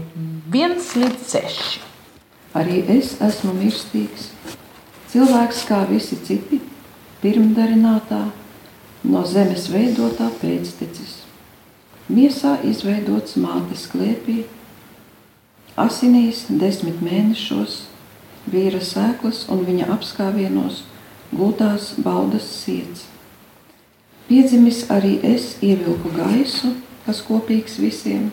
1 0.54 0.76
līdz 1.02 1.32
6. 1.32 1.80
Arī 2.60 2.84
es 2.98 3.16
esmu 3.26 3.56
mirstīgs. 3.58 4.30
Cilvēks 5.10 5.64
kā 5.66 5.80
visi 5.90 6.20
citi, 6.26 6.60
pirmdarinātā, 7.24 8.30
no 9.04 9.24
zemes 9.28 9.68
veidotā 9.72 10.30
pēctecis. 10.42 11.20
Miesā 12.10 12.56
izveidots 12.66 13.36
mātes 13.38 13.86
klēpī, 13.92 14.44
asinīs 15.80 16.46
desmit 16.50 17.04
mēnešos, 17.06 17.84
vīra 18.50 18.82
sēklas 18.82 19.46
un 19.54 19.64
viņa 19.68 19.90
apskāvienos 19.96 20.84
gūtās 21.36 21.94
baudas 22.02 22.48
sirds. 22.50 23.06
Piedzimis 24.30 24.86
arī 24.94 25.18
es 25.26 25.56
ievilku 25.66 26.12
gaisu, 26.16 26.76
kas 27.06 27.22
kopīgs 27.26 27.80
visiem, 27.82 28.30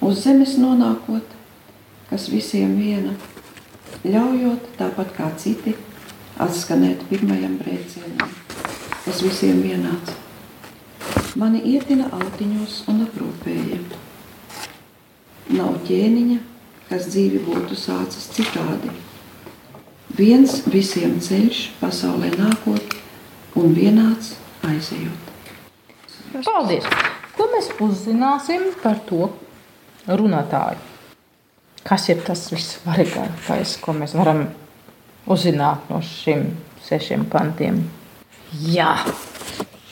uz 0.00 0.24
zemes 0.24 0.56
nonākot, 0.58 1.26
kas 2.10 2.28
visiem 2.30 2.76
viena, 2.78 3.14
ļaujot 4.06 4.70
tāpat 4.78 5.14
kā 5.16 5.30
citi 5.38 5.74
atskanēt 6.46 7.04
pirmajam 7.10 7.58
brēcienam, 7.60 8.32
kas 9.04 9.22
visiem 9.26 9.60
vienāds. 9.66 10.16
Mani 11.38 11.60
ietina 11.72 12.08
autiņos 12.16 12.80
un 12.90 13.04
aprūpēja. 13.06 13.78
Nav 15.54 15.78
ķēniņa, 15.86 16.40
kas 16.88 17.06
dzīvi 17.12 17.44
būtu 17.46 17.78
sācis 17.78 18.28
citādi 18.34 18.90
Viens 20.20 20.64
visiem 20.66 21.20
ceļš 21.22 21.58
pasaulē 21.78 22.32
nākot 22.34 22.96
un 23.56 23.74
vienāds 23.76 24.34
aizejot. 24.66 25.28
Paldies! 26.42 26.88
Ko 27.36 27.46
mēs 27.52 27.70
uzzināsim 27.80 28.66
par 28.82 28.98
to 29.06 29.30
runātāju? 30.10 30.82
Kas 31.86 32.08
ir 32.10 32.24
tas 32.26 32.42
vissvarīgākais, 32.52 33.76
ko 33.80 33.94
mēs 33.96 34.16
varam 34.18 34.48
uzzināt 35.30 35.88
no 35.92 36.02
šiem 36.04 36.50
sešiem 36.84 37.26
pantiem? 37.30 37.82
Jā, 38.66 38.92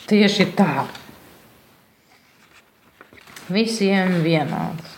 tieši 0.09 0.49
tā. 0.57 0.85
Visiem 3.49 4.19
vienāds, 4.21 4.97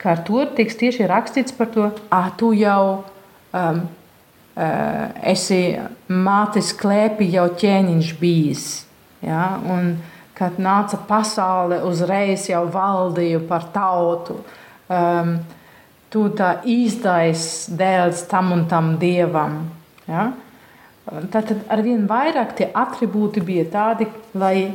kā 0.00 0.08
ar 0.16 0.20
to 0.26 0.38
tiks 0.56 0.74
tieši 0.80 1.10
rakstīts 1.10 1.52
par 1.56 1.68
to, 1.74 1.82
ah, 2.14 2.28
tu 2.38 2.48
jau 2.56 2.84
um, 3.52 3.78
uh, 4.56 5.06
esi 5.34 5.62
mātes 6.08 6.72
klēpī, 6.78 7.26
jau 7.34 7.48
ķēniņš 7.58 8.08
bijis. 8.20 8.66
Ja? 9.24 9.58
Un, 9.70 9.96
kad 10.38 10.52
nāca 10.62 10.96
pasaule, 11.08 11.82
uzreiz 11.86 12.48
jau 12.50 12.64
valdīja 12.72 13.40
par 13.48 13.62
tautu. 13.74 14.34
Um, 14.88 15.28
tu 16.12 16.26
tā 16.36 16.58
īstais 16.68 17.66
dēls 17.72 18.26
tam 18.30 18.52
un 18.52 18.66
tam 18.68 18.96
dievam. 19.00 19.64
Ja? 20.06 20.30
Tad 21.32 21.54
arvien 21.72 22.04
vairāk 22.10 22.54
tie 22.58 22.68
attribūti 22.68 23.42
bija 23.42 23.64
tādi, 23.72 24.06
lai 24.38 24.74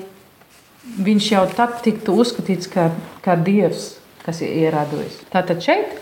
viņš 0.97 1.31
jau 1.31 1.45
tad 1.55 1.79
tiktu 1.85 2.17
uzskatīts 2.19 2.69
kā, 2.71 2.89
kā 3.23 3.37
dievs 3.39 3.93
kas 4.27 4.41
ir 4.43 4.57
ierādījis. 4.65 5.21
Tātad 5.31 5.63
šeit 5.63 5.95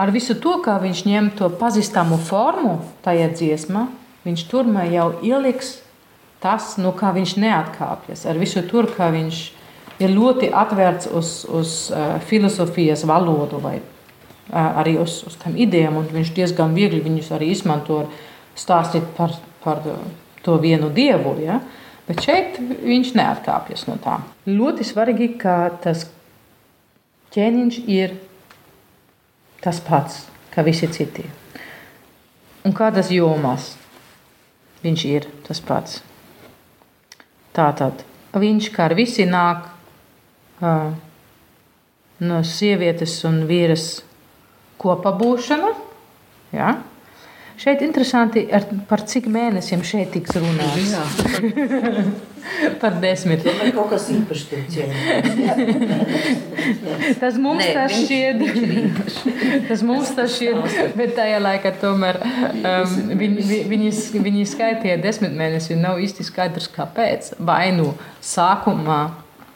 ar 0.00 0.12
visu 0.12 0.36
to, 0.40 0.58
kā 0.64 0.76
viņš 0.82 1.04
ņem 1.08 1.30
to 1.38 1.48
pazīstamu 1.60 2.18
formu 2.28 2.76
tajā 3.04 3.30
dziesmā, 3.32 3.86
viņš 4.26 4.44
turmā 4.50 4.84
jau 4.92 5.14
ieliks 5.24 5.78
tas, 6.44 6.74
no 6.80 6.92
kā 6.96 7.14
viņš 7.16 7.38
neatkāpjas. 7.40 8.26
Ar 8.28 8.40
visu 8.40 8.62
to, 8.68 8.84
kā 8.96 9.08
viņš 9.12 9.40
ir 10.00 10.12
ļoti 10.12 10.52
atvērts 10.56 11.08
uz, 11.16 11.32
uz 11.48 11.72
uh, 11.92 12.18
filozofijas 12.28 13.04
valodu 13.08 13.60
vai 13.64 13.78
arī 14.52 14.96
uz, 15.00 15.20
uz 15.28 15.36
tām 15.40 15.56
idejām, 15.60 16.00
un 16.00 16.08
viņš 16.10 16.32
diezgan 16.36 16.74
viegli 16.76 17.02
viņus 17.04 17.30
arī 17.36 17.50
izmanto 17.54 18.02
stāstīt 18.58 19.06
par, 19.16 19.36
par 19.64 19.82
to 20.44 20.56
vienu 20.62 20.90
dievu. 20.94 21.36
Ja? 21.42 21.60
Bet 22.08 22.24
šeit 22.26 22.58
viņš 22.60 23.14
neatkāpjas 23.18 23.86
no 23.88 23.96
tā. 24.02 24.18
Ļoti 24.50 24.86
svarīgi, 24.86 25.34
ka 25.40 25.56
tas 25.82 26.08
ķēniņš 27.34 27.82
ir 27.86 28.16
tas 29.62 29.78
pats, 29.84 30.24
kā 30.50 30.64
visi 30.66 30.88
citi. 30.90 31.26
Un 32.66 32.74
kādas 32.76 33.12
jomās 33.14 33.74
viņš 34.82 35.04
ir 35.08 35.28
tas 35.46 35.60
pats. 35.64 36.00
Tātad 37.56 38.04
viņš 38.34 38.70
kā 38.74 38.88
ar 38.88 38.94
visi 38.98 39.26
nāk 39.28 39.68
uh, 40.62 40.90
no 42.20 42.42
sievietes 42.46 43.16
un 43.28 43.44
vīras 43.48 44.00
kopā 44.80 45.12
būšana. 45.20 45.74
Ja? 46.56 46.78
Šeit 47.60 47.82
interesanti, 47.84 48.46
ar, 48.56 48.64
par 48.88 49.02
cik 49.04 49.26
mēnešiem 49.28 49.82
šeit 49.84 50.14
tiks 50.14 50.32
runāts. 50.40 50.94
par 52.80 52.94
desmit. 53.02 53.42
Tomēr 53.44 53.68
kaut 53.76 53.90
kas 53.92 54.06
īpašs. 54.14 54.46
Tas 57.20 57.36
mums 57.36 57.60
Nē, 57.60 57.68
tas 57.76 57.92
šķiet, 57.98 58.40
tas 59.68 59.82
mums 59.86 60.12
tas 60.16 60.32
šķiet, 60.38 60.96
bet 60.96 61.12
tajā 61.18 61.40
laikā 61.44 61.72
tomēr 61.82 62.20
um, 62.24 62.96
viņi, 63.20 63.44
vi- 63.50 63.62
viņi, 63.74 63.90
viņi 64.24 64.46
skaitīja 64.54 64.96
desmit 65.04 65.36
mēnesi 65.36 65.74
un 65.76 65.84
nav 65.84 66.00
īsti 66.00 66.26
skaidrs, 66.30 66.70
kāpēc. 66.74 67.34
Vai 67.44 67.66
nu 67.76 67.92
sākumā 68.24 69.02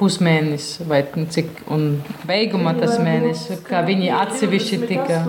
pusmēnesis 0.01 0.83
vai 0.89 1.05
cik, 1.31 1.65
un 1.73 2.03
beigumā 2.29 2.75
tas 2.79 2.99
mēnesis, 3.03 3.63
kā 3.67 3.85
viņi 3.87 4.11
atsevišķi 4.17 4.81
tika. 4.89 5.23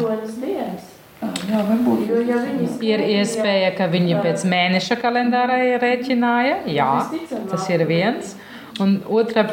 Jā, 1.46 1.62
varbūt. 1.66 2.02
Jo, 2.10 2.22
ja 2.26 2.40
viņi 2.44 2.66
Ir 2.86 3.04
iespēja, 3.20 3.72
ka 3.78 3.88
viņi 3.90 4.18
pēc 4.22 4.44
mēneša 4.50 4.98
kalendārā 5.02 5.62
rēķināja. 5.82 6.60
Jā, 6.70 6.90
tas 7.50 7.70
ir 7.74 7.86
viens. 7.90 8.36
Un 8.84 8.98
otra 9.08 9.46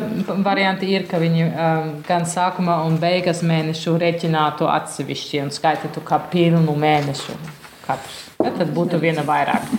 varianta 0.43 0.87
ir, 0.89 1.05
ka 1.07 1.21
viņi 1.23 1.45
um, 1.47 1.91
gan 2.09 2.27
sākumā 2.27 2.81
un 2.89 2.97
beigas 3.03 3.45
mēnešu 3.47 3.95
rēķinātu 4.03 4.67
atsevišķi 4.67 5.45
un 5.45 5.53
skaitītu 5.55 6.03
kā 6.07 6.19
pilnu 6.33 6.75
mēnešu. 6.75 7.37
Katrs. 7.87 8.25
Ja, 8.43 8.51
tad 8.51 8.75
būtu 8.75 8.99
viena 9.03 9.23
vairāk. 9.27 9.71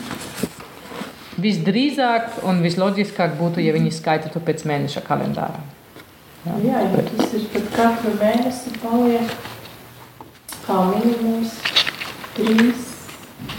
Visdrīzāk 1.41 2.43
un 2.46 2.62
visloģiskāk 2.62 3.38
būtu, 3.39 3.62
ja 3.63 3.74
viņi 3.74 3.93
skaitītu 3.96 4.41
pēc 4.43 4.65
mēneša 4.69 5.02
kalendāra. 5.08 5.63
Jā, 6.43 6.82
ja 6.84 7.04
tas 7.08 7.34
ir 7.38 7.46
tad 7.54 7.69
katru 7.74 8.12
mēnesi 8.19 8.74
paliek 8.82 9.32
kā 10.65 10.80
minimums 10.91 11.56
trīs, 12.36 12.88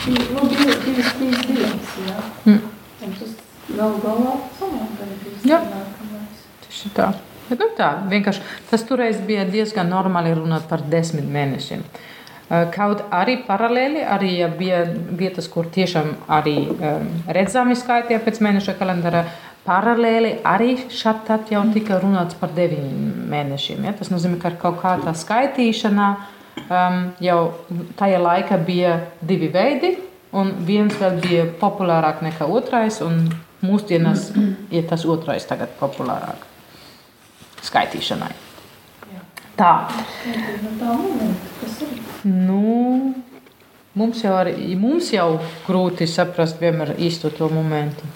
nu, 0.07 0.47
divi, 0.53 0.77
divas, 0.85 1.13
trīs 1.19 1.43
dienas, 1.49 1.95
jā. 2.05 2.25
Mm. 2.45 2.61
Un 3.05 3.15
tas 3.21 3.35
galu 3.71 4.01
galā 4.05 4.35
sanāk 4.59 5.05
arī 5.05 5.21
trīs 5.23 5.47
Jā. 5.49 5.61
nākamais. 5.71 6.43
Tieši 6.67 6.93
tā. 6.97 7.11
Bet, 7.49 7.61
nu, 7.61 7.69
tā 7.77 7.91
vienkārši 8.09 8.45
tas 8.71 8.85
toreiz 8.89 9.21
bija 9.27 9.45
diezgan 9.49 9.91
normāli 9.93 10.33
runāt 10.37 10.69
par 10.71 10.85
desmit 10.93 11.27
mēnešiem. 11.29 11.85
Eh, 11.85 12.14
Kaut 12.49 13.01
arī 13.15 13.39
paralēli, 13.47 14.03
arī 14.05 14.35
ja 14.37 14.51
bija 14.53 14.83
vietas, 15.17 15.47
kur 15.49 15.71
tiešām 15.73 16.11
arī 16.29 16.59
um, 16.69 17.07
redzami 17.33 17.77
skaitīja 17.79 18.21
pēc 18.21 18.43
mēneša 18.45 18.75
kalendāra, 18.77 19.25
paralēli 19.65 20.35
arī 20.45 20.75
šeit 20.93 21.51
jau 21.51 21.63
tika 21.73 21.97
runāts 22.03 22.37
par 22.37 22.53
deviņiem 22.53 23.25
mēnešiem. 23.33 23.89
Ja? 23.89 23.95
Tas 23.97 24.13
nozīmē, 24.13 24.37
ka 24.43 24.53
kaut 24.61 24.77
kā 24.83 24.99
tā 25.01 25.17
skaitīšana 25.17 26.11
um, 26.69 27.01
jau 27.25 27.41
tajā 27.97 28.21
laikā 28.21 28.61
bija 28.61 28.99
divi 29.25 29.49
veidi, 29.49 29.97
un 30.37 30.53
viens 30.69 31.01
vēl 31.01 31.21
bija 31.25 31.49
populārāk 31.61 32.21
nekā 32.29 32.45
otrais, 32.45 33.01
un 33.01 33.25
mūsdienās 33.65 34.35
ir 34.75 34.85
tas 34.91 35.09
otrais 35.09 35.49
tagad 35.49 35.73
populārāk 35.81 36.45
skaitīšanai. 37.65 38.44
Tā. 39.55 39.73
Nu, 42.25 43.15
mums 43.95 44.23
jau, 44.25 44.35
arī, 44.35 44.75
mums 44.81 45.13
jau 45.15 45.29
grūti 45.67 46.09
saprast 46.11 46.59
vienmēr 46.63 46.97
īsto 46.99 47.31
to 47.31 47.49
momentu. 47.53 48.09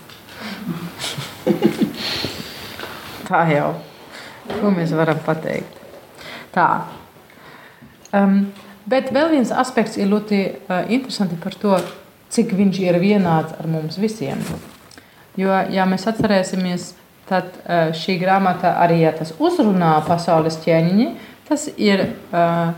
Tā 3.28 3.44
jau. 3.52 3.68
Ko 4.48 4.72
mēs 4.72 4.94
varam 4.96 5.20
pateikt? 5.22 5.76
Tā. 6.54 6.68
Um, 8.16 8.48
bet 8.88 9.12
vēl 9.12 9.34
viens 9.36 9.52
aspekts 9.52 9.98
ir 10.00 10.08
ļoti 10.08 10.40
uh, 10.48 10.88
interesants 10.88 11.36
par 11.42 11.54
to, 11.60 11.76
cik 12.32 12.54
viņš 12.56 12.80
ir 12.82 12.98
vienāds 13.02 13.54
ar 13.60 13.68
mums 13.68 14.00
visiem. 14.00 14.40
Jo, 15.38 15.52
ja 15.70 15.84
mēs 15.86 16.08
atcerēsimies, 16.10 16.94
tad 17.28 17.54
uh, 17.62 17.90
šī 17.96 18.18
grāmata 18.20 18.74
arī 18.82 19.02
ja 19.04 19.14
tas 19.16 19.34
uzrunā 19.38 19.98
pasaules 20.08 20.58
ķēniņi. 20.64 21.08
Tas 21.48 21.68
ir, 21.80 22.04
uh, 22.32 22.74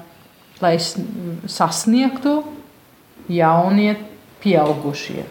lai 0.61 0.77
sasniegtu 0.81 2.37
jaunie 3.31 3.97
pieaugušie. 4.43 5.25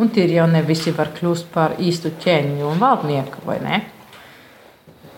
Un 0.00 0.08
tie 0.08 0.24
jau 0.32 0.46
ne 0.48 0.62
visi 0.64 0.92
var 0.96 1.10
kļūt 1.16 1.48
par 1.52 1.76
īstu 1.82 2.12
ķēniņu 2.22 2.68
un 2.70 2.78
valdnieku, 2.80 3.42
vai 3.44 3.58
ne? 3.60 3.80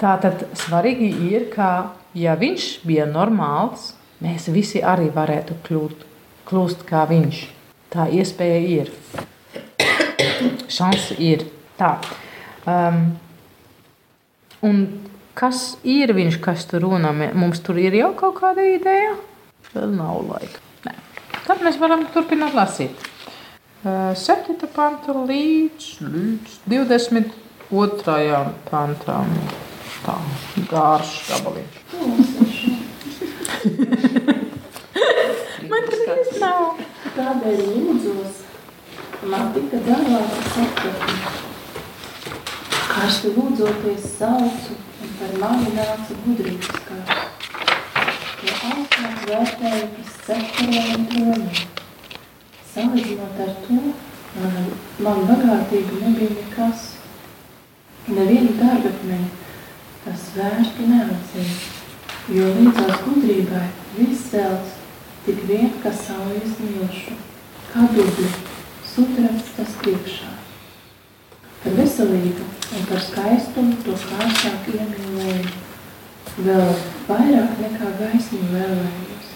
Tātad 0.01 0.49
svarīgi 0.59 1.13
ir, 1.29 1.47
ka, 1.53 1.93
ja 2.19 2.35
viņš 2.39 2.65
bija 2.87 3.07
normāls, 3.07 3.93
mēs 4.25 4.49
visi 4.51 4.83
arī 4.83 5.07
varētu 5.15 5.61
kļūt, 5.69 6.07
kļūt 6.49 6.83
kā 6.89 7.05
viņš. 7.11 7.43
Tā 7.93 8.09
iespēja 8.11 8.59
ir. 8.81 8.91
Šansa 10.77 11.19
ir. 11.23 11.47
Tā. 11.79 11.95
Um, 12.67 13.05
un 14.67 14.83
kas 15.39 15.77
ir 15.89 16.13
viņš, 16.17 16.39
kas 16.45 16.67
tur 16.71 16.87
runā? 16.87 17.13
Mums 17.35 17.63
tur 17.65 17.79
ir 17.81 17.95
jau 17.99 18.13
kaut 18.19 18.37
kāda 18.41 18.65
ideja. 18.75 19.15
Vēl 19.73 19.95
nav 19.97 20.23
laika. 20.29 20.59
Nē. 20.87 20.95
Tad 21.47 21.65
mēs 21.65 21.79
varam 21.81 22.07
turpināt 22.15 22.55
lasīt. 22.57 23.09
Uh, 23.83 24.13
7. 24.15 24.55
panta 24.75 25.11
līdz, 25.17 25.87
līdz 26.07 26.51
22. 26.71 28.43
pantam. 28.71 29.29
Tā, 30.03 30.17
garš 30.71 31.11
gabaliņš. 31.31 31.75
Man 35.71 35.83
tas 35.91 36.33
nav. 36.43 36.63
Tādēļ 37.13 37.59
lūdzos, 37.69 38.39
man 39.29 39.51
tika 39.53 39.79
dāvāta 39.85 41.52
sapratne. 43.03 43.03
Karsti 43.03 43.33
lūdzoties 43.35 44.05
saucu, 44.19 44.77
un 45.03 45.09
par 45.19 45.33
mani 45.41 45.73
nāca 45.75 46.15
gudrības 46.25 46.69
kārs. 46.87 47.41
Jo 48.43 48.55
augstāk 48.71 49.25
vērtēju 49.29 49.89
par 49.95 50.07
sektoriem 50.27 50.95
un 50.95 51.07
troniem. 51.11 51.67
Salīdzinot 52.73 53.41
ar 53.41 53.53
to, 53.67 53.79
man, 54.41 54.71
man 54.99 55.27
bagātība 55.29 56.01
nebija 56.05 56.31
nekas. 56.37 56.89
Nevienu 58.09 58.57
dārgakmeni 58.59 59.29
tas 60.05 60.23
vērstu 60.35 60.87
neatzīja, 60.89 61.53
jo 62.35 62.49
līdzās 62.57 63.05
gudrībai 63.05 63.69
viss 63.97 64.33
zelts 64.33 64.81
tik 65.25 65.45
vien, 65.47 65.71
kas 65.85 66.03
saujas 66.09 66.57
milšu, 66.59 67.15
kā 67.71 67.87
dubļi, 67.95 68.33
sudrats 68.83 69.55
tas 69.55 69.79
priekšā. 69.85 70.33
Par 71.63 71.79
veselību 71.79 72.52
un 72.73 72.87
par 72.89 73.01
skaistumu 73.05 73.77
to 73.85 73.95
kārsāk 74.07 74.69
iemīlēju, 74.73 75.53
vēl 76.47 76.71
vairāk 77.09 77.61
nekā 77.61 77.91
gaismu 78.01 78.41
vēlējos, 78.53 79.31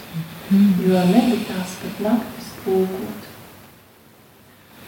jo 0.86 1.04
nebitās 1.12 1.76
pat 1.82 2.02
naktis 2.06 2.50
pūkot. 2.64 3.30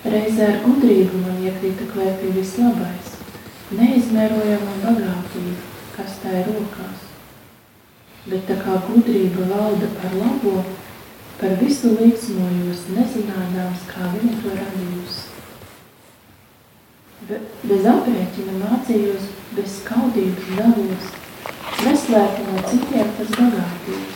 Reizē 0.08 0.46
ar 0.54 0.60
gudrību 0.64 1.20
man 1.26 1.40
iekrita 1.44 1.88
klēpī 1.92 2.32
vislabais, 2.38 3.16
neizmērojama 3.74 4.76
bagātība, 4.84 5.56
kas 5.96 6.20
tā 6.22 6.36
ir 6.40 6.52
rokās. 6.54 7.06
Bet 8.28 8.46
tā 8.48 8.56
kā 8.62 8.78
gudrība 8.86 9.48
valda 9.50 9.88
par 9.98 10.14
labo, 10.16 10.62
par 11.40 11.58
visu 11.60 11.92
līdzmojos 11.98 12.86
nezinādāms, 12.94 13.84
kā 13.90 14.12
viņa 14.14 14.38
to 14.44 14.54
radījusi. 14.56 15.27
Be, 17.28 17.40
bez 17.68 17.88
aprēķina 17.92 18.54
mācījos, 18.62 19.26
bez 19.56 19.74
skaudības 19.82 20.52
dalos, 20.58 21.10
neslēpu 21.84 22.46
no 22.48 22.62
citiem 22.70 23.10
tas 23.18 23.34
bagātību. 23.34 24.06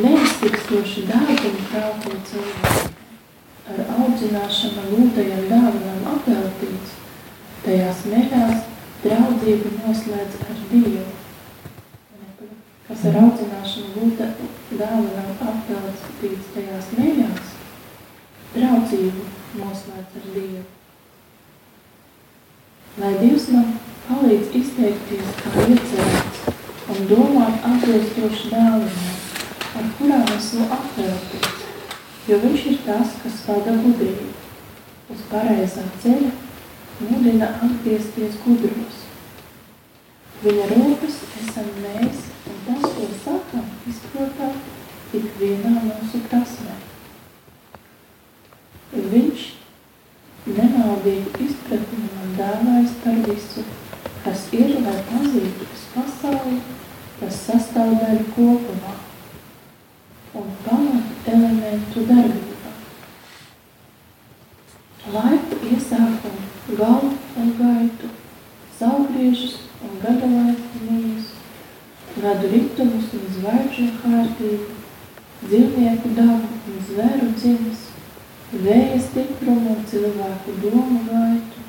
Neiztikstoši 0.00 1.06
dārgumu 1.08 1.62
prāto 1.70 2.18
cilvēku, 2.30 2.90
ar 3.70 3.80
audzināšanu 3.96 4.84
lūtajam 4.90 5.48
dāvanam 5.50 6.04
apveltīts, 6.16 6.98
tajās 7.64 8.04
mērās 8.12 8.68
draudzību 9.06 9.74
noslēdz 9.80 10.44
ar 10.46 10.62
Dievu 10.70 11.08
kas 12.90 13.04
ar 13.06 13.16
audzināšanu 13.20 13.92
būtu 13.94 14.26
dāvanām 14.80 15.28
apveltīts 15.46 16.50
tajās 16.56 16.90
mējās, 16.98 17.54
draudzību 18.56 19.30
noslēdz 19.60 20.18
ar 20.18 20.28
Dievu. 20.34 20.79
Lai 22.98 23.12
Dievs 23.20 23.46
man 23.54 23.76
palīdz 24.08 24.54
izteikties 24.58 25.34
kā 25.38 25.66
iecerēts 25.68 26.40
un 26.90 27.06
domāt 27.10 27.66
atbilstoši 27.68 28.50
dāvinām, 28.50 29.18
ar 29.78 29.90
kurām 29.98 30.32
esmu 30.34 30.66
apveltīts, 30.74 31.68
jo 32.26 32.38
viņš 32.42 32.64
ir 32.72 32.80
tas, 32.88 33.14
kas 33.22 33.38
vada 33.46 33.76
gudrību. 33.84 34.26
Uz 35.10 35.22
pareizā 35.30 35.84
ceļa 36.02 36.32
mudina 37.04 37.52
atgriezties 37.66 38.40
gudros. 38.44 38.98
Viņa 40.42 40.66
rokas 40.72 41.22
esam 41.44 41.70
mēs, 41.84 42.26
un 42.50 42.60
tas, 42.66 42.84
ko 42.96 43.08
sakam, 43.24 43.66
izprotam 43.90 44.54
ikvienā 45.14 45.74
mūsu 45.84 46.22
prasmē. 46.30 46.76
Viņš 48.90 49.48
nemaldīgu 50.46 51.44
izpratni 51.44 52.08
man 52.14 52.34
dāvājas 52.38 52.94
par 53.04 53.18
visu, 53.28 53.64
kas 54.24 54.46
ir, 54.56 54.72
lai 54.84 54.96
pazītu 55.10 55.66
uz 55.66 55.84
pasauli, 55.94 56.58
tas 57.20 57.40
sastāvdaļu 57.46 58.26
kopumā 58.34 58.94
un 60.40 60.52
pamatu 60.64 61.34
elementu 61.34 62.04
darbībā. 62.08 62.72
Laiku 65.14 65.58
iesākumu, 65.74 66.46
galu 66.80 67.12
un 67.42 67.52
gaitu, 67.58 68.10
saugriežus 68.78 69.58
un 69.84 69.96
gada 70.02 70.28
laikumības, 70.34 71.30
gadu 72.20 72.50
ritumus 72.54 73.12
un 73.16 73.30
zvaigžņu 73.36 73.90
kārtību, 74.02 74.68
dzīvnieku 75.46 76.12
dabu 76.18 76.58
un 76.70 76.82
zvēru 76.88 77.30
dzimis, 77.36 77.86
vēja 78.52 78.98
stiprumu 79.06 79.76
un 79.76 79.84
cilvēku 80.40 80.60
domu 80.62 81.00
gaitu, 81.04 81.60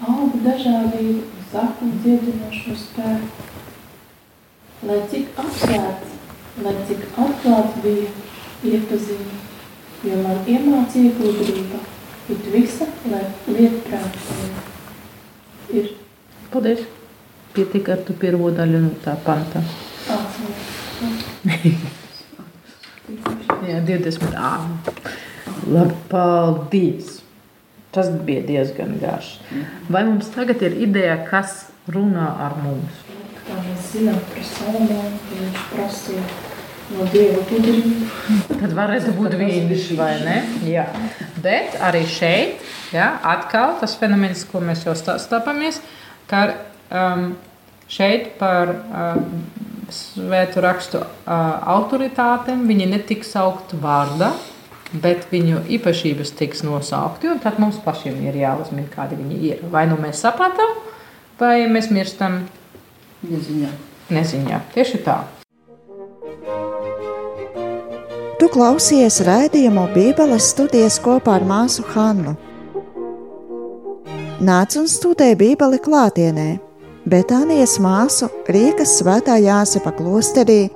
augu 0.00 0.38
dažādību 0.42 1.22
un 1.22 1.42
saknu 1.52 1.92
dziedinošo 2.02 2.74
spēku. 2.74 3.42
Lai 4.86 5.00
cik 5.10 5.26
apsvērts, 5.38 6.08
lai 6.62 6.74
cik 6.86 7.00
atklāts 7.16 7.82
bija 7.82 8.08
iepazīme, 8.62 9.38
jo 10.04 10.16
man 10.22 10.38
iemācīja 10.46 11.12
gudrība, 11.18 11.78
it 12.28 12.44
visa, 12.52 12.86
lai 13.10 13.24
lietprātība 13.46 14.62
ir 15.70 15.94
Paldies! 16.50 16.80
Pietika 17.52 17.92
ar 17.92 17.98
tu 18.06 18.12
pirmo 18.16 18.50
daļu 18.50 18.78
no 18.80 18.90
tā 19.04 19.16
panta. 19.24 19.62
Jā, 23.68 23.80
20. 23.84 24.36
ā. 24.36 24.58
Labi, 25.68 25.94
paldies! 26.08 27.17
Tas 27.94 28.10
bija 28.24 28.42
diezgan 28.44 28.98
garš. 29.00 29.38
Vai 29.88 30.04
mums 30.04 30.28
tagad 30.34 30.60
ir 30.66 30.76
ideja, 30.84 31.16
kas 31.28 31.62
runā 31.88 32.26
ar 32.46 32.58
mums? 32.60 33.04
Kā 33.46 33.56
mēs 33.64 33.90
zinām 33.94 34.18
par 34.28 34.44
Salomonu, 34.44 35.20
ka 35.24 35.38
viņš 35.40 35.62
prasīja 35.72 36.24
no 36.92 37.06
Dieva 37.12 37.44
gudrību, 37.48 38.08
Tad 38.58 38.74
varētu 38.76 39.14
būt 39.16 39.36
viņš 39.40 39.86
vai 39.98 40.12
ne? 40.24 40.36
Jā. 40.68 40.86
Bet 41.44 41.76
arī 41.84 42.04
šeit, 42.08 42.62
jā, 42.92 43.08
atkal 43.24 43.76
tas 43.80 43.96
fenomens, 44.00 44.44
ko 44.48 44.62
mēs 44.64 44.84
jau 44.86 44.96
stāpamies, 44.96 45.80
ka 46.28 46.44
um, 46.92 47.30
šeit 47.92 48.34
par 48.40 48.72
um, 48.72 49.24
svētu 49.92 50.64
rakstu 50.64 51.00
uh, 51.00 51.08
autoritātēm 51.76 52.66
viņi 52.68 52.88
netiks 52.92 53.32
saukt 53.36 53.72
vārdā, 53.80 54.32
bet 54.92 55.26
viņu 55.32 55.64
īpašības 55.76 56.32
tiks 56.38 56.62
nosaukti, 56.64 57.28
un 57.28 57.40
tad 57.42 57.58
mums 57.60 57.80
pašiem 57.84 58.20
ir 58.24 58.38
jāuzmin, 58.40 58.88
kādi 58.92 59.18
viņi 59.18 59.40
ir. 59.50 59.64
Vai 59.72 59.86
nu 59.90 59.98
mēs 60.00 60.22
sapratam, 60.24 60.76
vai 61.40 61.66
mēs 61.68 61.90
mirstam 61.92 62.46
Neziņā. 63.28 63.68
neziņā. 64.14 64.60
Tieši 64.74 65.02
tā. 65.04 65.18
Tu 68.38 68.46
klausies 68.54 69.18
rādījumu 69.26 69.88
Bībeles 69.94 70.52
studijas 70.54 71.00
kopā 71.02 71.34
ar 71.40 71.44
māsu 71.44 71.82
Hannu. 71.92 72.36
Nāc 74.38 74.76
un 74.78 74.86
studē 74.86 75.32
Bībeli 75.34 75.80
klātienē, 75.82 76.60
bet 77.10 77.34
Anijas 77.34 77.80
māsu 77.82 78.30
Rīgas 78.46 79.00
svētā 79.00 79.40
Jāsepa 79.42 79.90
klosterī 79.98 80.68